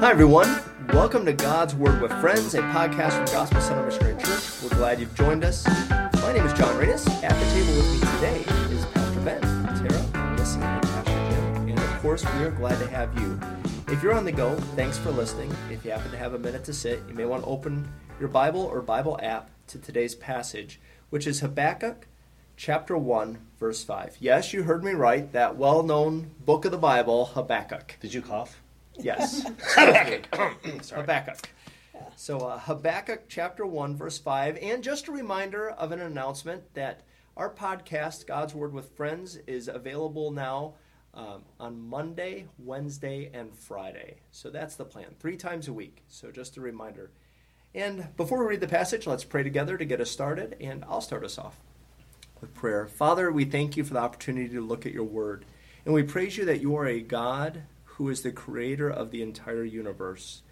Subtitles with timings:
[0.00, 0.62] Hi, everyone.
[0.92, 4.62] Welcome to God's Word with Friends, a podcast from Gospel Center Missionary Church.
[4.62, 5.66] We're glad you've joined us.
[5.90, 7.04] My name is John Reyes.
[7.24, 8.40] At the table with me today
[8.72, 11.68] is Pastor Ben, Tara, Missy, and Pastor Jim.
[11.70, 13.40] And of course, we are glad to have you.
[13.88, 15.52] If you're on the go, thanks for listening.
[15.68, 17.90] If you happen to have a minute to sit, you may want to open
[18.20, 20.80] your Bible or Bible app to today's passage,
[21.10, 22.06] which is Habakkuk
[22.56, 24.18] chapter 1, verse 5.
[24.20, 25.32] Yes, you heard me right.
[25.32, 27.96] That well known book of the Bible, Habakkuk.
[28.00, 28.62] Did you cough?
[28.98, 29.44] Yes.
[30.90, 31.48] Habakkuk.
[32.14, 34.58] So, uh, Habakkuk chapter 1, verse 5.
[34.60, 37.02] And just a reminder of an announcement that
[37.36, 40.74] our podcast, God's Word with Friends, is available now
[41.14, 44.18] um, on Monday, Wednesday, and Friday.
[44.32, 46.02] So, that's the plan, three times a week.
[46.08, 47.10] So, just a reminder.
[47.74, 50.56] And before we read the passage, let's pray together to get us started.
[50.60, 51.60] And I'll start us off
[52.40, 52.86] with prayer.
[52.86, 55.44] Father, we thank you for the opportunity to look at your Word.
[55.84, 57.62] And we praise you that you are a God
[57.98, 60.42] who is the creator of the entire universe,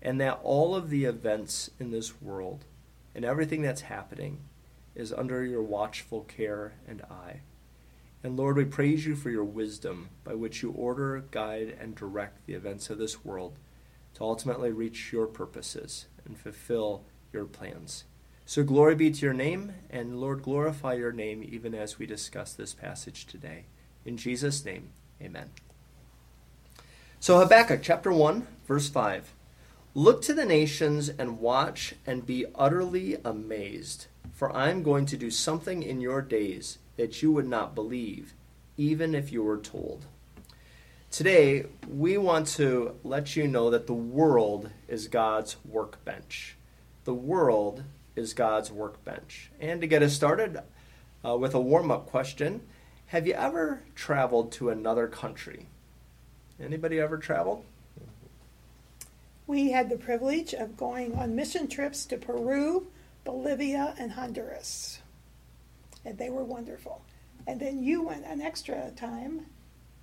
[0.00, 2.64] and that all of the events in this world
[3.12, 4.38] and everything that's happening
[4.94, 7.40] is under your watchful care and eye.
[8.22, 12.46] And Lord, we praise you for your wisdom by which you order, guide, and direct
[12.46, 13.58] the events of this world
[14.14, 18.04] to ultimately reach your purposes and fulfill your plans.
[18.44, 22.52] So glory be to your name, and Lord, glorify your name even as we discuss
[22.52, 23.64] this passage today.
[24.04, 25.50] In Jesus' name, amen.
[27.18, 29.32] So, Habakkuk chapter 1, verse 5.
[29.94, 35.16] Look to the nations and watch and be utterly amazed, for I am going to
[35.16, 38.34] do something in your days that you would not believe,
[38.76, 40.04] even if you were told.
[41.10, 46.56] Today, we want to let you know that the world is God's workbench.
[47.04, 47.82] The world
[48.14, 49.50] is God's workbench.
[49.58, 50.58] And to get us started
[51.24, 52.60] uh, with a warm up question
[53.06, 55.68] Have you ever traveled to another country?
[56.60, 57.64] Anybody ever traveled?
[59.46, 62.88] We had the privilege of going on mission trips to Peru,
[63.24, 65.00] Bolivia, and Honduras.
[66.04, 67.02] And they were wonderful.
[67.46, 69.46] And then you went an extra time.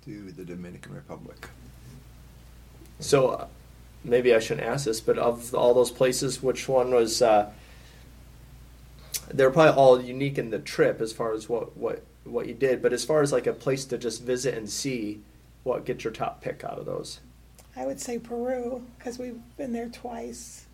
[0.04, 1.48] To the Dominican Republic.
[3.00, 3.46] So uh,
[4.02, 7.20] maybe I shouldn't ask this, but of all those places, which one was.
[7.20, 7.50] Uh,
[9.32, 12.82] they're probably all unique in the trip as far as what, what, what you did,
[12.82, 15.20] but as far as like a place to just visit and see,
[15.64, 17.20] what gets your top pick out of those?
[17.76, 20.66] I would say Peru because we've been there twice.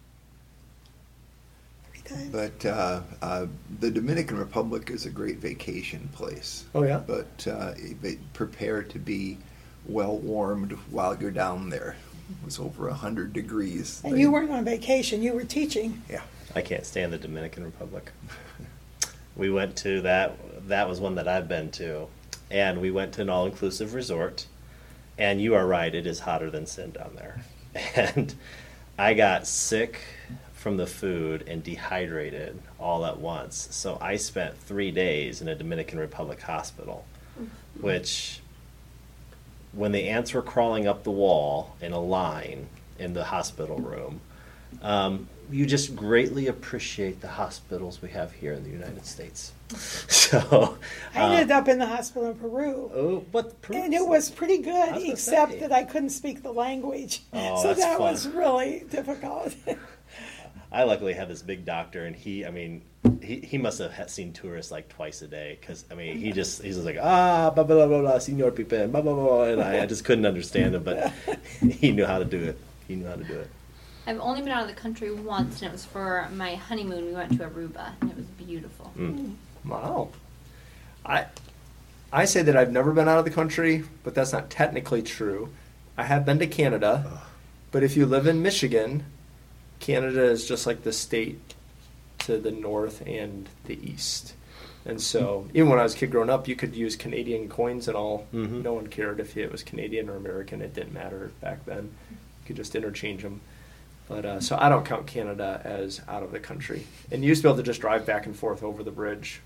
[1.92, 2.30] Three times.
[2.30, 3.46] But uh, uh,
[3.80, 6.64] the Dominican Republic is a great vacation place.
[6.74, 7.00] Oh yeah.
[7.06, 9.38] But uh, be- prepare to be
[9.86, 11.96] well warmed while you're down there.
[12.30, 14.02] It was over a hundred degrees.
[14.04, 16.02] and They- you weren't on vacation, you were teaching.
[16.08, 16.22] Yeah.
[16.54, 18.10] I can't stand the Dominican Republic.
[19.36, 20.68] We went to that.
[20.68, 22.08] That was one that I've been to,
[22.50, 24.46] and we went to an all-inclusive resort.
[25.20, 27.40] And you are right; it is hotter than sin down there.
[27.94, 28.34] And
[28.98, 30.00] I got sick
[30.54, 33.68] from the food and dehydrated all at once.
[33.70, 37.04] So I spent three days in a Dominican Republic hospital,
[37.80, 38.40] which,
[39.72, 44.20] when the ants were crawling up the wall in a line in the hospital room,
[44.82, 49.52] um, you just greatly appreciate the hospitals we have here in the United States.
[50.30, 50.78] So,
[51.14, 52.90] I uh, ended up in the hospital in Peru.
[52.94, 55.58] oh, but And it was pretty good, except say.
[55.60, 57.22] that I couldn't speak the language.
[57.32, 58.12] Oh, so that fun.
[58.12, 59.54] was really difficult.
[60.72, 62.82] I luckily had this big doctor, and he, I mean,
[63.20, 66.62] he, he must have seen tourists like twice a day because I mean, he just
[66.62, 69.82] he's just like ah blah blah blah blah, Senor Pipe blah blah blah, and I,
[69.82, 71.12] I just couldn't understand him, but
[71.60, 72.58] he knew how to do it.
[72.86, 73.50] He knew how to do it.
[74.06, 77.06] I've only been out of the country once, and it was for my honeymoon.
[77.06, 78.92] We went to Aruba, and it was beautiful.
[78.98, 79.34] Mm.
[79.64, 80.08] Wow.
[81.04, 81.26] I
[82.12, 85.50] I say that I've never been out of the country, but that's not technically true.
[85.96, 87.20] I have been to Canada,
[87.70, 89.04] but if you live in Michigan,
[89.80, 91.54] Canada is just like the state
[92.20, 94.34] to the north and the east.
[94.84, 97.86] And so, even when I was a kid growing up, you could use Canadian coins
[97.86, 98.26] and all.
[98.32, 98.62] Mhm.
[98.62, 100.62] No one cared if it was Canadian or American.
[100.62, 101.90] It didn't matter back then.
[102.10, 103.40] You could just interchange them.
[104.10, 106.84] But uh, so I don't count Canada as out of the country.
[107.12, 109.40] And you used to be able to just drive back and forth over the bridge.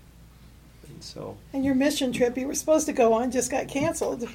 [0.89, 4.27] And so and your mission trip you were supposed to go on just got canceled.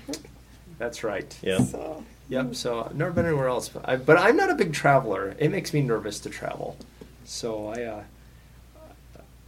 [0.78, 1.36] that's right.
[1.42, 1.58] Yeah.
[1.64, 2.54] So Yep.
[2.54, 5.34] So I've never been anywhere else, but, I, but I'm not a big traveler.
[5.38, 6.76] It makes me nervous to travel.
[7.24, 8.02] So I, uh,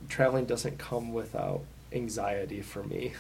[0.09, 1.63] traveling doesn't come without
[1.93, 3.13] anxiety for me.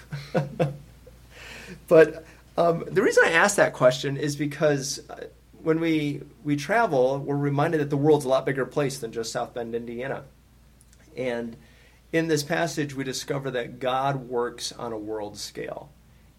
[1.88, 2.25] but
[2.59, 5.26] um, the reason I asked that question is because uh,
[5.62, 9.32] when we we travel, we're reminded that the world's a lot bigger place than just
[9.32, 10.25] South Bend, Indiana,
[11.17, 11.56] and
[12.12, 15.91] in this passage, we discover that God works on a world scale.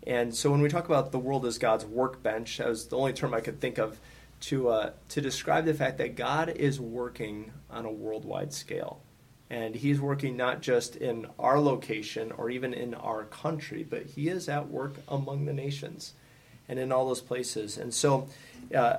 [0.05, 3.13] And so when we talk about the world as God's workbench, that was the only
[3.13, 3.99] term I could think of
[4.41, 9.01] to uh, to describe the fact that God is working on a worldwide scale,
[9.49, 14.27] and He's working not just in our location or even in our country, but He
[14.27, 16.13] is at work among the nations,
[16.67, 17.77] and in all those places.
[17.77, 18.27] And so,
[18.75, 18.97] uh,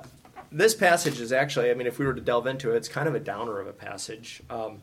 [0.55, 3.09] this passage is actually, I mean, if we were to delve into it, it's kind
[3.09, 4.41] of a downer of a passage.
[4.49, 4.81] Um,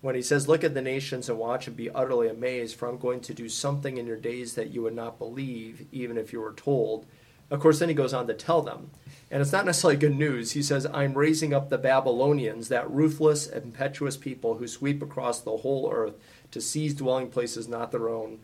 [0.00, 2.96] when he says, Look at the nations and watch and be utterly amazed, for I'm
[2.96, 6.40] going to do something in your days that you would not believe, even if you
[6.40, 7.04] were told.
[7.50, 8.92] Of course, then he goes on to tell them.
[9.30, 10.52] And it's not necessarily good news.
[10.52, 15.58] He says, I'm raising up the Babylonians, that ruthless, impetuous people who sweep across the
[15.58, 16.14] whole earth
[16.52, 18.38] to seize dwelling places not their own.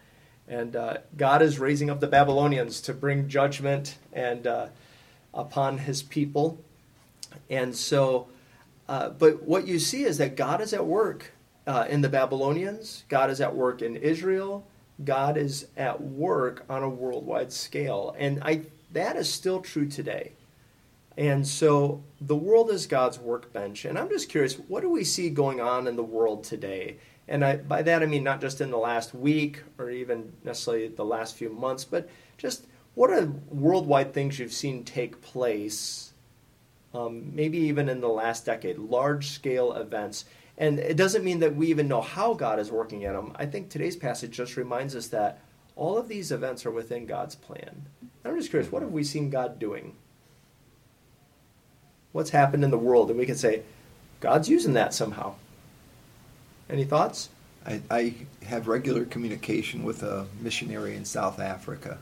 [0.47, 4.67] And uh, God is raising up the Babylonians to bring judgment and uh,
[5.33, 6.59] upon his people.
[7.51, 8.29] And so,
[8.89, 11.33] uh, but what you see is that God is at work
[11.67, 14.67] uh, in the Babylonians, God is at work in Israel,
[15.05, 18.15] God is at work on a worldwide scale.
[18.19, 18.63] And I,
[18.93, 20.33] that is still true today.
[21.19, 23.85] And so the world is God's workbench.
[23.85, 26.99] And I'm just curious, what do we see going on in the world today?
[27.29, 30.89] And I, by that I mean not just in the last week or even necessarily
[30.89, 36.13] the last few months, but just what are worldwide things you've seen take place,
[36.97, 40.25] um, maybe even in the last decade, large scale events?
[40.59, 43.33] And it doesn't mean that we even know how God is working in them.
[43.37, 45.41] I think today's passage just reminds us that
[45.75, 47.87] all of these events are within God's plan.
[48.01, 49.95] And I'm just curious, what have we seen God doing?
[52.13, 53.11] What's happened in the world?
[53.11, 53.63] And we can say,
[54.21, 55.35] God's using that somehow.
[56.71, 57.29] Any thoughts?
[57.67, 58.15] I, I
[58.47, 61.99] have regular communication with a missionary in South Africa,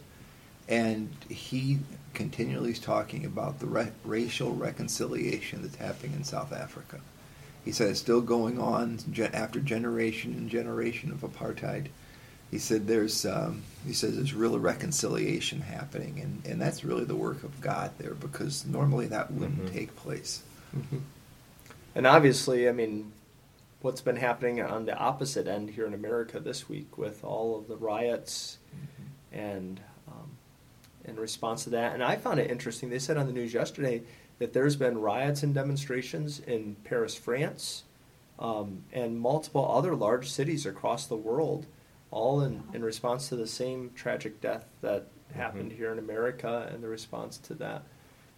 [0.69, 1.81] and he
[2.14, 7.00] continually talking about the ra- racial reconciliation that's happening in South Africa.
[7.64, 11.87] He said it's still going on gen- after generation and generation of apartheid.
[12.50, 17.16] He said there's um, he says there's real reconciliation happening, and, and that's really the
[17.16, 19.72] work of God there because normally that wouldn't Mhm.
[19.72, 20.43] take place.
[20.76, 20.99] Mm-hmm.
[21.96, 23.12] And obviously, I mean,
[23.81, 27.67] what's been happening on the opposite end here in America this week with all of
[27.69, 28.58] the riots
[29.32, 29.84] and um,
[31.05, 31.95] in response to that.
[31.95, 32.91] And I found it interesting.
[32.91, 34.03] They said on the news yesterday
[34.39, 37.85] that there's been riots and demonstrations in Paris, France,
[38.39, 41.67] um, and multiple other large cities across the world,
[42.11, 46.83] all in, in response to the same tragic death that happened here in America and
[46.83, 47.83] the response to that.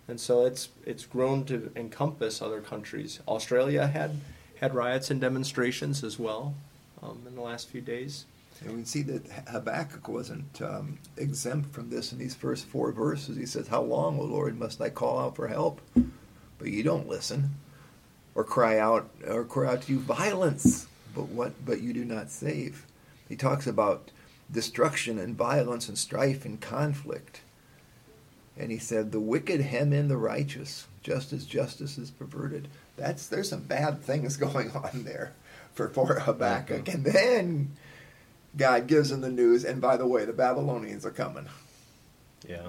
[0.09, 3.21] And so it's it's grown to encompass other countries.
[3.27, 4.13] Australia had
[4.61, 6.55] had riots and demonstrations as well
[7.03, 8.25] um, in the last few days.
[8.64, 13.37] And we see that Habakkuk wasn't um, exempt from this in these first four verses.
[13.37, 15.81] He says, How long, O Lord, must I call out for help?
[16.58, 17.56] But you don't listen.
[18.35, 22.31] Or cry out or cry out to you violence, but what but you do not
[22.31, 22.85] save.
[23.29, 24.11] He talks about
[24.53, 27.41] destruction and violence and strife and conflict.
[28.58, 32.69] And he said, The wicked hem in the righteous, just as justice is perverted.
[32.97, 35.32] That's there's some bad things going on there
[35.75, 36.88] for, for Habakkuk.
[36.88, 37.76] And then
[38.56, 41.47] God gives him the news, and by the way, the Babylonians are coming.
[42.49, 42.69] Yeah.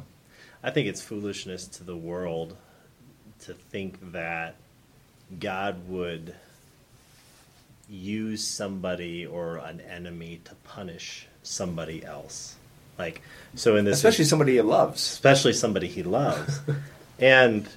[0.64, 2.58] I think it's foolishness to the world
[3.42, 4.56] to think that
[5.40, 6.36] God would
[7.90, 12.56] use somebody or an enemy to punish somebody else.
[12.98, 13.22] Like
[13.56, 15.02] so in this Especially somebody he loves.
[15.02, 16.60] especially somebody he loves.
[17.20, 17.68] and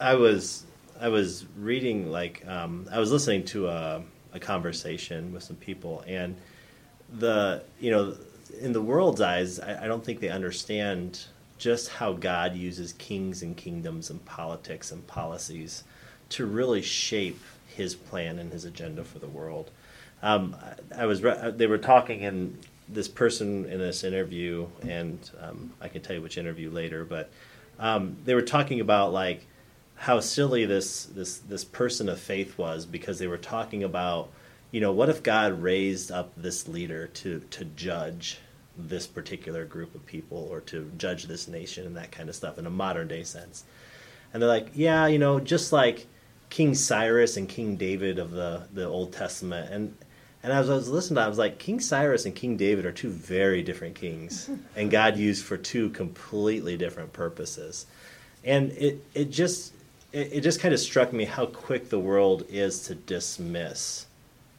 [0.00, 0.64] I was
[1.00, 6.02] I was reading like um, I was listening to a, a conversation with some people,
[6.06, 6.36] and
[7.12, 8.16] the you know
[8.60, 11.24] in the world's eyes, I, I don't think they understand
[11.58, 15.84] just how God uses kings and kingdoms and politics and policies
[16.30, 19.70] to really shape His plan and His agenda for the world.
[20.22, 20.56] Um,
[20.96, 22.58] I, was re- they were talking and
[22.88, 27.30] this person in this interview, and um, I can tell you which interview later, but
[27.78, 29.46] um, they were talking about like
[29.96, 34.30] how silly this this this person of faith was because they were talking about
[34.70, 38.38] you know what if God raised up this leader to to judge
[38.76, 42.58] this particular group of people or to judge this nation and that kind of stuff
[42.58, 43.64] in a modern day sense
[44.32, 46.06] and they're like yeah you know just like
[46.50, 49.96] King Cyrus and King David of the the Old Testament and
[50.46, 52.86] and as I was listening to that, I was like, King Cyrus and King David
[52.86, 57.86] are two very different kings, and God used for two completely different purposes.
[58.44, 59.72] And it, it just
[60.12, 64.05] it, it just kind of struck me how quick the world is to dismiss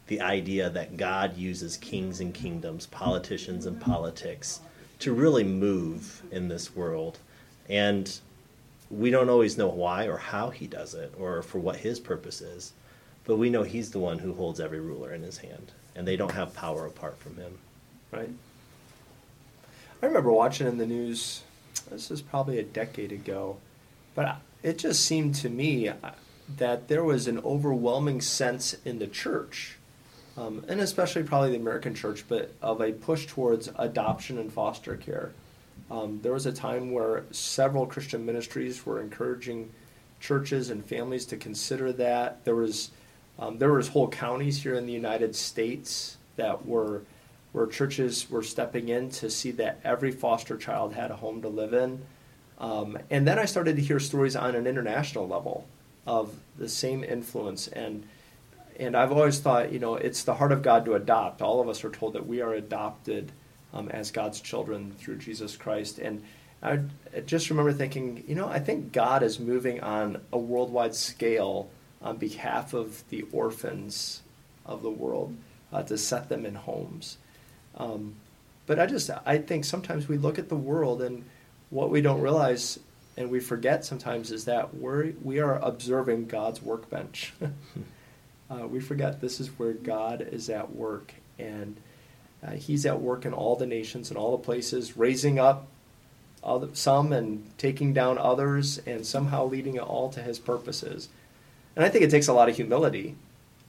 [0.07, 4.61] the idea that God uses kings and kingdoms, politicians and politics,
[4.99, 7.19] to really move in this world.
[7.69, 8.19] And
[8.89, 12.41] we don't always know why or how he does it or for what his purpose
[12.41, 12.73] is.
[13.25, 16.15] But we know he's the one who holds every ruler in his hand, and they
[16.15, 17.57] don't have power apart from him.
[18.11, 18.29] Right.
[20.01, 21.43] I remember watching in the news.
[21.89, 23.57] This is probably a decade ago,
[24.15, 25.95] but it just seemed to me uh,
[26.57, 29.76] that there was an overwhelming sense in the church,
[30.37, 34.95] um, and especially probably the American church, but of a push towards adoption and foster
[34.95, 35.31] care.
[35.89, 39.71] Um, there was a time where several Christian ministries were encouraging
[40.19, 42.45] churches and families to consider that.
[42.45, 42.91] There was
[43.39, 47.03] um, there was whole counties here in the United States that were
[47.51, 51.47] where churches were stepping in to see that every foster child had a home to
[51.47, 52.01] live in.
[52.59, 55.67] Um, and then I started to hear stories on an international level
[56.05, 58.03] of the same influence and
[58.79, 61.41] and I've always thought, you know, it's the heart of God to adopt.
[61.41, 63.31] All of us are told that we are adopted
[63.73, 65.99] um, as God's children through Jesus Christ.
[65.99, 66.23] And
[66.61, 66.81] I
[67.25, 71.69] just remember thinking, you know, I think God is moving on a worldwide scale
[72.01, 74.21] on behalf of the orphans
[74.65, 75.35] of the world
[75.73, 77.17] uh, to set them in homes.
[77.77, 78.15] Um,
[78.67, 81.23] but I just, I think sometimes we look at the world and
[81.69, 82.79] what we don't realize
[83.17, 87.33] and we forget sometimes is that we're, we are observing God's workbench.
[88.49, 91.77] uh, we forget this is where God is at work, and
[92.45, 95.67] uh, He's at work in all the nations and all the places, raising up
[96.43, 101.09] other, some and taking down others, and somehow leading it all to His purposes.
[101.75, 103.15] And I think it takes a lot of humility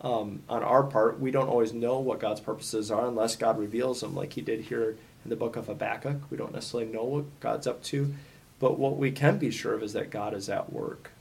[0.01, 1.21] um, on our part.
[1.21, 4.63] We don't always know what God's purposes are unless God reveals them, like He did
[4.63, 6.31] here in the book of Habakkuk.
[6.31, 8.15] We don't necessarily know what God's up to.
[8.61, 11.13] But what we can be sure of is that God is at work.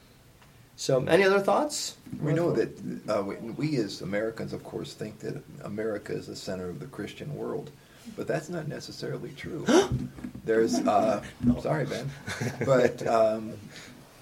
[0.79, 1.97] So, any other thoughts?
[2.21, 2.69] We know that
[3.09, 6.85] uh, we, we, as Americans, of course, think that America is the center of the
[6.85, 7.71] Christian world,
[8.15, 9.65] but that's not necessarily true.
[10.45, 11.23] there's, uh,
[11.61, 12.11] sorry, Ben,
[12.65, 13.53] but um,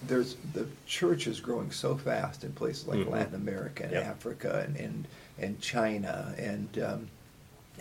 [0.08, 3.12] there's the church is growing so fast in places like mm-hmm.
[3.12, 4.06] Latin America and yep.
[4.06, 5.08] Africa and, and
[5.38, 7.08] and China and um,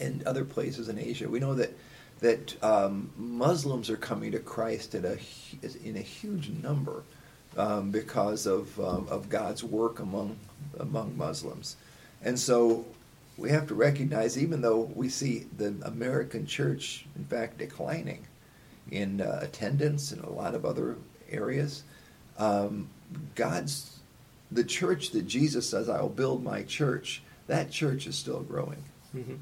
[0.01, 1.29] and other places in Asia.
[1.29, 1.73] We know that
[2.19, 5.19] that um, Muslims are coming to Christ at a,
[5.85, 7.05] in a huge number
[7.57, 10.37] um, because of, um, of God's work among,
[10.79, 11.77] among Muslims.
[12.23, 12.85] And so
[13.37, 18.27] we have to recognize, even though we see the American church, in fact, declining
[18.91, 20.97] in uh, attendance and a lot of other
[21.31, 21.83] areas,
[22.39, 22.89] um,
[23.35, 23.99] God's,
[24.51, 28.83] the church that Jesus says, I will build my church, that church is still growing.
[29.15, 29.35] Mm-hmm.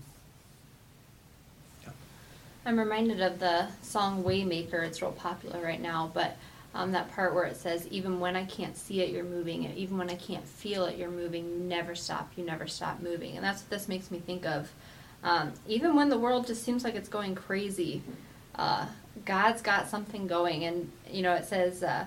[2.65, 4.87] I'm reminded of the song Waymaker.
[4.87, 6.37] It's real popular right now, but
[6.75, 9.77] um, that part where it says, "Even when I can't see it, you're moving it.
[9.77, 11.45] Even when I can't feel it, you're moving.
[11.45, 12.33] You never stop.
[12.37, 14.73] You never stop moving." And that's what this makes me think of.
[15.23, 18.03] Um, even when the world just seems like it's going crazy,
[18.57, 18.87] uh,
[19.25, 21.83] God's got something going, and you know it says.
[21.83, 22.07] Uh,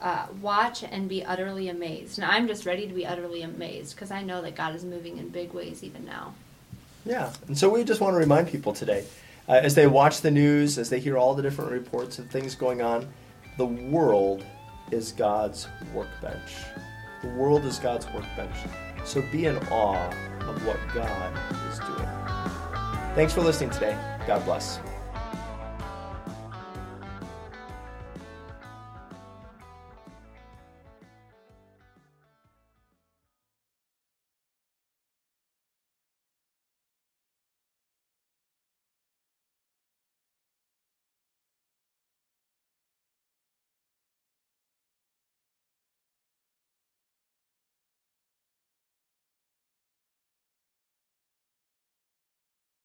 [0.00, 2.18] uh, watch and be utterly amazed.
[2.18, 5.18] And I'm just ready to be utterly amazed because I know that God is moving
[5.18, 6.34] in big ways even now.
[7.04, 9.04] Yeah, and so we just want to remind people today
[9.48, 12.54] uh, as they watch the news, as they hear all the different reports of things
[12.54, 13.08] going on,
[13.58, 14.44] the world
[14.92, 16.54] is God's workbench.
[17.22, 18.54] The world is God's workbench.
[19.04, 20.08] So be in awe
[20.42, 21.36] of what God
[21.70, 22.08] is doing.
[23.16, 23.98] Thanks for listening today.
[24.28, 24.78] God bless.